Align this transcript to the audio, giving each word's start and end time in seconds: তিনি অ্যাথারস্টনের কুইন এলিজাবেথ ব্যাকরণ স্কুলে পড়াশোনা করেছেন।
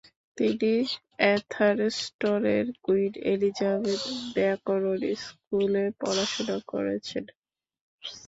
তিনি 0.37 0.71
অ্যাথারস্টনের 1.19 2.65
কুইন 2.83 3.13
এলিজাবেথ 3.31 4.01
ব্যাকরণ 4.35 4.85
স্কুলে 5.23 5.85
পড়াশোনা 5.99 6.57
করেছেন। 6.71 7.23